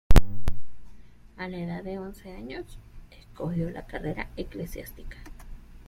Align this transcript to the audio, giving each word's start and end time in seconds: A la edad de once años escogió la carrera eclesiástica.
A 1.37 1.47
la 1.47 1.57
edad 1.57 1.83
de 1.83 1.99
once 1.99 2.31
años 2.33 2.65
escogió 3.21 3.69
la 3.69 3.85
carrera 3.85 4.29
eclesiástica. 4.35 5.17